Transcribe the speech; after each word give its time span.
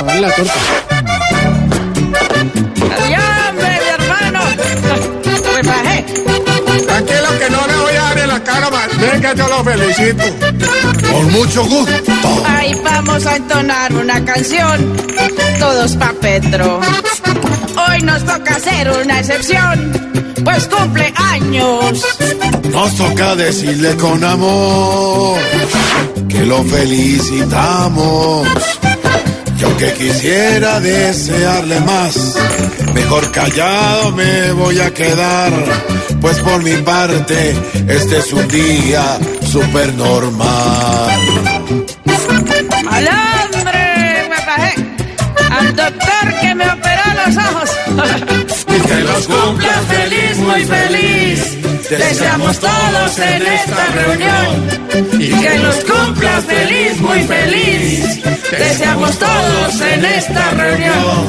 Para 0.00 0.20
la 0.20 0.30
torta. 0.34 0.52
Me 5.54 5.62
bajé. 5.62 6.04
Tranquilo 6.86 7.38
que 7.38 7.50
no 7.50 7.66
le 7.66 7.76
voy 7.76 7.94
a 7.94 8.02
dar 8.02 8.18
en 8.18 8.28
la 8.28 8.44
cara 8.44 8.70
más. 8.70 8.88
Venga, 8.98 9.34
yo 9.34 9.48
lo 9.48 9.64
felicito. 9.64 10.24
Con 11.10 11.32
mucho 11.32 11.64
gusto. 11.64 12.44
Ahí 12.46 12.72
vamos 12.84 13.26
a 13.26 13.36
entonar 13.36 13.92
una 13.94 14.24
canción. 14.24 14.96
Todos 15.58 15.96
pa' 15.96 16.12
Petro. 16.20 16.80
Hoy 17.88 18.02
nos 18.02 18.24
toca 18.24 18.56
hacer 18.56 18.90
una 18.90 19.20
excepción. 19.20 19.92
Pues 20.44 20.68
cumple 20.68 21.12
años. 21.16 22.04
Nos 22.70 22.96
toca 22.96 23.34
decirle 23.36 23.96
con 23.96 24.22
amor 24.22 25.38
que 26.28 26.44
lo 26.44 26.62
felicitamos. 26.64 28.46
Que 29.78 29.92
quisiera 29.92 30.80
desearle 30.80 31.80
más, 31.80 32.34
mejor 32.94 33.30
callado 33.30 34.12
me 34.12 34.52
voy 34.52 34.80
a 34.80 34.92
quedar. 34.94 35.52
Pues 36.20 36.38
por 36.38 36.62
mi 36.62 36.76
parte, 36.78 37.54
este 37.86 38.18
es 38.18 38.32
un 38.32 38.48
día 38.48 39.18
súper 39.42 39.94
normal. 39.94 41.10
¡Malandre! 42.84 44.28
Me 44.30 44.46
bajé. 44.46 44.74
Al 45.50 45.76
doctor 45.76 46.40
que 46.40 46.54
me 46.54 46.64
operó 46.70 47.02
los 47.26 47.36
ojos. 47.36 47.70
Que 48.86 49.00
los 49.02 49.26
cumpla 49.26 49.82
feliz, 49.88 50.36
muy 50.38 50.64
feliz. 50.64 51.65
Deseamos 51.88 52.58
todos 52.58 53.18
en 53.18 53.42
esta 53.46 53.86
reunión. 53.86 55.20
Y 55.20 55.28
que 55.28 55.58
los 55.60 55.76
cumplas 55.84 56.44
feliz, 56.44 57.00
muy 57.00 57.22
feliz. 57.22 58.22
Deseamos 58.50 59.16
todos 59.18 59.80
en 59.80 60.04
esta 60.04 60.50
reunión. 60.50 61.26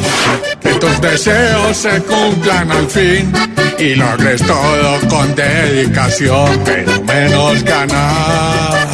Que 0.61 0.73
tus 0.73 1.01
deseos 1.01 1.77
se 1.77 2.01
cumplan 2.03 2.71
al 2.71 2.87
fin 2.87 3.31
y 3.77 3.95
logres 3.95 4.41
todo 4.41 4.99
con 5.09 5.35
dedicación, 5.35 6.61
pero 6.65 7.03
menos 7.03 7.63
ganar. 7.63 8.87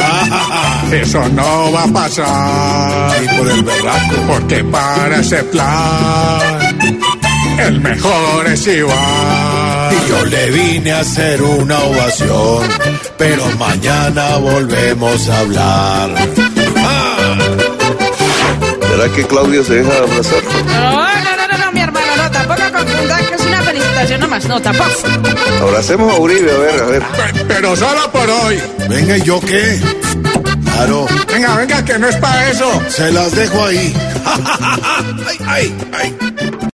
Eso 0.91 1.27
no 1.29 1.71
va 1.71 1.83
a 1.83 1.87
pasar. 1.87 3.23
Y 3.23 3.37
por 3.37 3.49
el 3.49 3.63
berraco. 3.63 4.15
Porque 4.27 4.63
para 4.65 5.19
ese 5.19 5.43
plan, 5.45 6.77
el 7.59 7.79
mejor 7.79 8.47
es 8.47 8.67
igual. 8.67 9.62
Y 9.95 10.09
yo 10.09 10.25
le 10.25 10.49
vine 10.51 10.91
a 10.93 10.99
hacer 11.01 11.41
una 11.41 11.77
ovación, 11.79 12.67
pero 13.17 13.45
mañana 13.57 14.37
volvemos 14.37 15.29
a 15.29 15.39
hablar. 15.39 16.09
Ah, 16.77 17.35
¿Será 18.89 19.09
que 19.13 19.25
Claudio 19.27 19.63
se 19.63 19.75
deja 19.75 19.97
abrazar? 19.97 20.41
No, 20.65 20.91
no, 20.91 21.37
no, 21.37 21.47
no, 21.51 21.65
no, 21.65 21.71
mi 21.71 21.81
hermano, 21.81 22.05
no, 22.17 22.31
tampoco 22.31 22.61
confunda 22.77 23.17
que 23.17 23.35
es 23.35 23.41
una 23.41 23.61
felicitación 23.61 24.19
nomás, 24.21 24.45
no, 24.45 24.61
tampoco. 24.61 24.89
Abracemos 25.61 26.13
a 26.13 26.19
Uribe, 26.19 26.51
a 26.51 26.57
ver, 26.57 26.81
a 26.81 26.85
ver. 26.85 27.01
Pe- 27.01 27.45
Pero 27.47 27.75
solo 27.75 28.11
por 28.11 28.29
hoy. 28.29 28.59
venga, 28.89 29.17
¿y 29.17 29.21
yo 29.21 29.39
qué? 29.41 29.79
Claro, 30.73 31.05
Venga, 31.31 31.55
venga, 31.55 31.85
que 31.85 31.99
no 31.99 32.07
es 32.09 32.15
para 32.17 32.49
eso. 32.49 32.81
se 32.89 33.11
las 33.11 33.31
dejo 33.35 33.63
ahí. 33.65 33.93
ay, 35.27 35.37
ay, 35.47 35.75
ay. 35.93 36.69